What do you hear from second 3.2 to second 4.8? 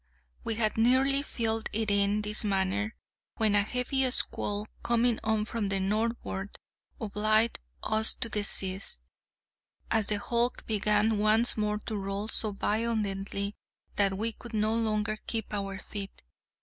when, a heavy squall